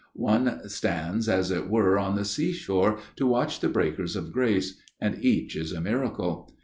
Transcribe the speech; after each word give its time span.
One 0.15 0.67
stands 0.67 1.29
as 1.29 1.51
it 1.51 1.69
were 1.69 1.99
on 1.99 2.15
the 2.15 2.25
sea 2.25 2.53
shore 2.53 2.97
to 3.17 3.27
watch 3.27 3.59
the 3.59 3.69
breakers 3.69 4.15
of 4.15 4.31
grace; 4.31 4.81
and 4.99 5.23
each 5.23 5.55
is 5.55 5.71
a 5.71 5.79
miracle. 5.79 6.49